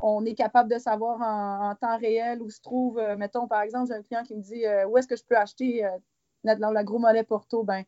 on 0.00 0.24
est 0.24 0.34
capable 0.34 0.72
de 0.72 0.78
savoir 0.78 1.20
en, 1.20 1.74
temps 1.74 1.98
réel 1.98 2.40
où 2.42 2.50
se 2.50 2.60
trouve, 2.60 3.00
mettons, 3.18 3.48
par 3.48 3.62
exemple, 3.62 3.88
j'ai 3.88 3.94
un 3.94 4.02
client 4.02 4.22
qui 4.22 4.36
me 4.36 4.42
dit 4.42 4.64
où 4.88 4.96
est-ce 4.96 5.08
que 5.08 5.16
je 5.16 5.24
peux 5.24 5.36
acheter 5.36 5.88
la, 6.44 6.84
gros 6.84 6.98
mollet 6.98 7.24
Porto? 7.24 7.64
Ben, 7.64 7.82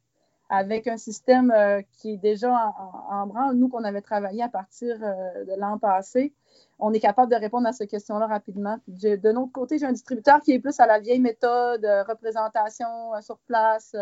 avec 0.51 0.89
un 0.89 0.97
système 0.97 1.53
euh, 1.53 1.81
qui 1.93 2.15
est 2.15 2.17
déjà 2.17 2.75
en, 3.09 3.27
branle, 3.29 3.55
nous 3.55 3.69
qu'on 3.69 3.85
avait 3.85 4.03
travaillé 4.03 4.43
à 4.43 4.49
partir 4.49 4.99
euh, 5.01 5.45
de 5.45 5.53
l'an 5.57 5.79
passé, 5.79 6.35
on 6.81 6.93
est 6.93 6.99
capable 6.99 7.31
de 7.31 7.37
répondre 7.37 7.69
à 7.69 7.73
ces 7.73 7.87
questions-là 7.87 8.27
rapidement. 8.27 8.79
de 8.89 9.33
notre 9.33 9.53
côté, 9.53 9.79
j'ai 9.79 9.87
un 9.87 9.93
distributeur 9.93 10.41
qui 10.41 10.51
est 10.51 10.59
plus 10.59 10.81
à 10.81 10.87
la 10.87 10.99
vieille 10.99 11.21
méthode, 11.21 11.85
euh, 11.85 12.03
représentation 12.03 12.89
sur 13.21 13.39
place, 13.47 13.95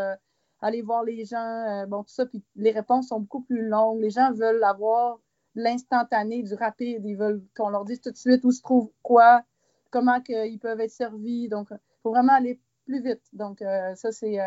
aller 0.63 0.81
voir 0.81 1.05
les 1.05 1.27
gens, 1.27 1.87
bon, 1.87 2.03
tout 2.03 2.15
ça. 2.15 2.25
Puis 2.25 2.43
les 2.57 2.71
réponses 2.71 3.09
sont 3.09 3.21
beaucoup 3.21 3.43
plus 3.43 3.69
longues. 3.69 4.01
Les 4.01 4.11
gens 4.11 4.33
veulent 4.33 4.65
avoir 4.65 5.19
l'instantané, 5.55 6.43
du 6.43 6.55
rapide. 6.55 7.05
Ils 7.05 7.17
veulent 7.17 7.43
qu'on 7.57 7.69
leur 7.69 7.85
dise 7.85 8.01
tout 8.01 8.11
de 8.11 8.17
suite 8.17 8.45
où 8.45 8.53
se 8.53 8.63
trouve 8.63 8.91
quoi, 9.03 9.43
comment 9.91 10.19
ils 10.29 10.59
peuvent 10.59 10.81
être 10.81 10.91
servis. 10.91 11.49
Donc, 11.49 11.69
il 11.71 11.79
faut 12.03 12.11
vraiment 12.11 12.33
aller 12.33 12.59
plus 12.87 13.03
vite. 13.03 13.23
Donc, 13.35 13.59
ça, 13.61 14.13
c'est 14.13 14.39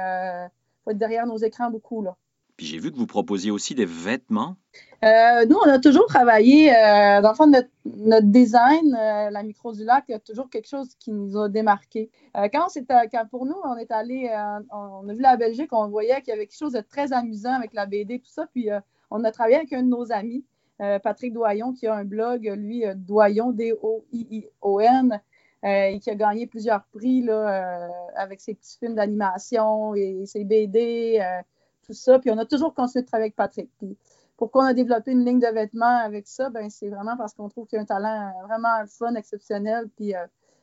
faut 0.83 0.91
être 0.91 0.97
derrière 0.97 1.25
nos 1.25 1.37
écrans 1.37 1.69
beaucoup. 1.69 2.01
Là. 2.01 2.15
Puis 2.57 2.67
j'ai 2.67 2.77
vu 2.77 2.91
que 2.91 2.97
vous 2.97 3.07
proposiez 3.07 3.49
aussi 3.49 3.73
des 3.73 3.85
vêtements. 3.85 4.55
Euh, 5.03 5.45
nous, 5.45 5.57
on 5.57 5.67
a 5.67 5.79
toujours 5.79 6.05
travaillé, 6.05 6.71
euh, 6.71 7.19
dans 7.21 7.29
le 7.29 7.35
fond, 7.35 7.47
notre, 7.47 7.69
notre 7.85 8.27
design, 8.27 8.95
euh, 8.95 9.31
la 9.31 9.41
micro 9.41 9.73
du 9.73 9.83
lac, 9.83 10.05
il 10.07 10.11
y 10.11 10.13
a 10.13 10.19
toujours 10.19 10.47
quelque 10.47 10.67
chose 10.67 10.93
qui 10.99 11.11
nous 11.11 11.35
a 11.37 11.49
démarqué. 11.49 12.11
quand, 12.35 12.67
quand 12.87 13.25
pour 13.31 13.47
nous, 13.47 13.55
on 13.63 13.77
est 13.77 13.91
allé, 13.91 14.29
on 14.71 15.09
a 15.09 15.13
vu 15.13 15.21
la 15.21 15.37
Belgique, 15.37 15.69
on 15.71 15.87
voyait 15.87 16.21
qu'il 16.21 16.29
y 16.29 16.33
avait 16.33 16.45
quelque 16.45 16.59
chose 16.59 16.73
de 16.73 16.81
très 16.81 17.13
amusant 17.13 17.53
avec 17.53 17.73
la 17.73 17.87
BD, 17.87 18.19
tout 18.19 18.29
ça. 18.29 18.45
Puis 18.53 18.69
on 19.09 19.23
a 19.23 19.31
travaillé 19.31 19.55
avec 19.55 19.73
un 19.73 19.81
de 19.81 19.87
nos 19.89 20.11
amis, 20.11 20.45
Patrick 20.77 21.33
Doyon, 21.33 21.73
qui 21.73 21.87
a 21.87 21.95
un 21.95 22.05
blog, 22.05 22.43
lui, 22.55 22.83
Doyon, 22.95 23.53
D-O-I-I-O-N. 23.53 25.19
Euh, 25.63 25.89
et 25.89 25.99
qui 25.99 26.09
a 26.09 26.15
gagné 26.15 26.47
plusieurs 26.47 26.83
prix 26.85 27.21
là, 27.21 27.33
euh, 27.33 27.87
avec 28.15 28.41
ses 28.41 28.55
petits 28.55 28.79
films 28.79 28.95
d'animation 28.95 29.93
et 29.93 30.25
ses 30.25 30.43
BD, 30.43 31.19
euh, 31.21 31.41
tout 31.85 31.93
ça. 31.93 32.17
Puis 32.17 32.31
on 32.31 32.37
a 32.39 32.45
toujours 32.45 32.73
continué 32.73 33.03
de 33.03 33.07
travailler 33.07 33.25
avec 33.25 33.35
Patrick. 33.35 33.69
Puis 33.77 33.95
pourquoi 34.37 34.63
on 34.63 34.67
a 34.67 34.73
développé 34.73 35.11
une 35.11 35.23
ligne 35.23 35.39
de 35.39 35.53
vêtements 35.53 35.99
avec 35.99 36.27
ça? 36.27 36.49
Ben, 36.49 36.67
c'est 36.71 36.89
vraiment 36.89 37.15
parce 37.15 37.35
qu'on 37.35 37.47
trouve 37.47 37.67
qu'il 37.67 37.75
y 37.75 37.79
a 37.79 37.83
un 37.83 37.85
talent 37.85 38.33
vraiment 38.47 38.85
fun, 38.87 39.13
exceptionnel. 39.13 39.87
Puis 39.95 40.15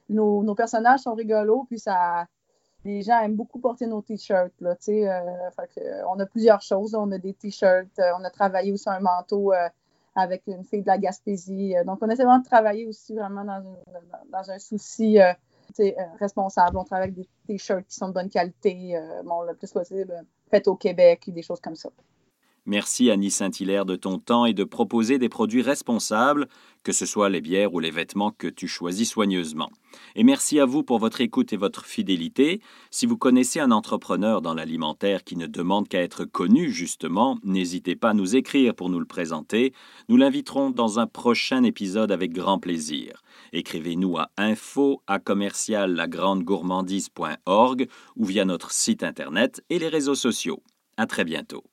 nos, 0.08 0.42
nos, 0.42 0.56
personnages 0.56 1.00
sont 1.00 1.14
rigolos. 1.14 1.64
Puis 1.68 1.78
ça, 1.78 2.26
les 2.84 3.02
gens 3.02 3.20
aiment 3.20 3.36
beaucoup 3.36 3.60
porter 3.60 3.86
nos 3.86 4.02
t-shirts. 4.02 4.52
Là, 4.60 4.74
on 6.08 6.18
a 6.18 6.26
plusieurs 6.26 6.60
choses. 6.60 6.96
On 6.96 7.12
a 7.12 7.18
des 7.18 7.34
t-shirts. 7.34 8.00
on 8.18 8.24
a 8.24 8.30
travaillé 8.30 8.72
aussi 8.72 8.88
un 8.90 8.98
manteau 8.98 9.52
avec 10.18 10.42
une 10.46 10.64
fille 10.64 10.82
de 10.82 10.86
la 10.86 10.98
Gaspésie. 10.98 11.76
Euh, 11.76 11.84
donc, 11.84 11.98
on 12.02 12.08
essaie 12.08 12.24
vraiment 12.24 12.40
de 12.40 12.44
travailler 12.44 12.86
aussi 12.86 13.14
vraiment 13.14 13.44
dans, 13.44 14.50
un 14.50 14.58
souci 14.58 15.20
euh, 15.20 15.32
euh, 15.80 15.92
responsable. 16.18 16.76
On 16.76 16.84
travaille 16.84 17.04
avec 17.04 17.14
des 17.14 17.28
t-shirts 17.46 17.86
qui 17.86 17.94
sont 17.94 18.08
de 18.08 18.14
bonne 18.14 18.28
qualité, 18.28 19.00
bon, 19.24 19.42
le 19.42 19.54
plus 19.54 19.70
possible, 19.70 20.12
fait 20.50 20.66
au 20.66 20.74
Québec, 20.74 21.24
des 21.28 21.42
choses 21.42 21.60
comme 21.60 21.76
ça. 21.76 21.90
Merci 22.68 23.10
Annie 23.10 23.30
Saint-Hilaire 23.30 23.86
de 23.86 23.96
ton 23.96 24.18
temps 24.18 24.44
et 24.44 24.52
de 24.52 24.62
proposer 24.62 25.16
des 25.16 25.30
produits 25.30 25.62
responsables, 25.62 26.48
que 26.82 26.92
ce 26.92 27.06
soit 27.06 27.30
les 27.30 27.40
bières 27.40 27.72
ou 27.72 27.80
les 27.80 27.90
vêtements 27.90 28.30
que 28.30 28.46
tu 28.46 28.68
choisis 28.68 29.08
soigneusement. 29.08 29.70
Et 30.16 30.22
merci 30.22 30.60
à 30.60 30.66
vous 30.66 30.82
pour 30.82 30.98
votre 30.98 31.22
écoute 31.22 31.54
et 31.54 31.56
votre 31.56 31.86
fidélité. 31.86 32.60
Si 32.90 33.06
vous 33.06 33.16
connaissez 33.16 33.58
un 33.58 33.70
entrepreneur 33.70 34.42
dans 34.42 34.52
l'alimentaire 34.52 35.24
qui 35.24 35.36
ne 35.36 35.46
demande 35.46 35.88
qu'à 35.88 36.02
être 36.02 36.26
connu, 36.26 36.70
justement, 36.70 37.38
n'hésitez 37.42 37.96
pas 37.96 38.10
à 38.10 38.14
nous 38.14 38.36
écrire 38.36 38.74
pour 38.74 38.90
nous 38.90 39.00
le 39.00 39.06
présenter. 39.06 39.72
Nous 40.10 40.18
l'inviterons 40.18 40.68
dans 40.68 40.98
un 40.98 41.06
prochain 41.06 41.62
épisode 41.62 42.12
avec 42.12 42.34
grand 42.34 42.58
plaisir. 42.58 43.22
Écrivez-nous 43.54 44.18
à 44.18 44.30
info 44.36 45.00
à 45.06 45.18
commercial 45.18 46.06
ou 48.16 48.24
via 48.26 48.44
notre 48.44 48.72
site 48.72 49.02
internet 49.02 49.64
et 49.70 49.78
les 49.78 49.88
réseaux 49.88 50.14
sociaux. 50.14 50.62
À 50.98 51.06
très 51.06 51.24
bientôt. 51.24 51.64